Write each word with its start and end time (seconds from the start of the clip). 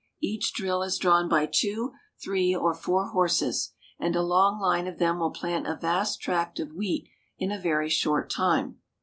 Each 0.23 0.51
drill 0.51 0.81
is 0.81 0.97
drawn 0.97 1.29
by 1.29 1.45
two, 1.45 1.91
three, 2.19 2.55
or 2.55 2.73
four 2.73 3.09
horses, 3.09 3.73
and 3.99 4.15
a 4.15 4.23
long 4.23 4.59
line 4.59 4.87
of 4.87 4.97
them 4.97 5.19
will 5.19 5.29
plant 5.29 5.67
a 5.67 5.75
vast 5.75 6.19
tract 6.19 6.59
of 6.59 6.73
wheat 6.73 7.07
in 7.37 7.51
a 7.51 7.59
very 7.61 7.87
short 7.87 8.27
time. 8.31 8.79